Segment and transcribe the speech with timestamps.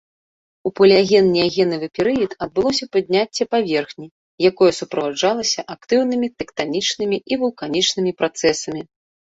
[0.67, 4.07] У палеаген-неагенавы перыяд адбылося падняцце паверхні,
[4.53, 8.81] якое суправаджалася актыўнымі тэктанічнымі і вулканічнымі працэсамі.